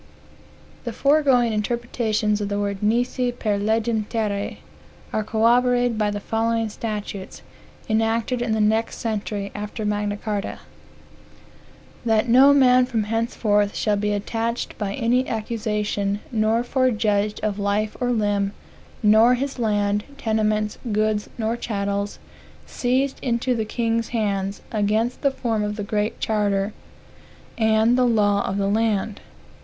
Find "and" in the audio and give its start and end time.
27.55-27.95